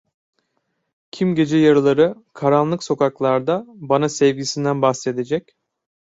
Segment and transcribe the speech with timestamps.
[1.11, 5.55] Kim gece yarıları karanlık sokaklarda bana sevgisinden bahsedecek?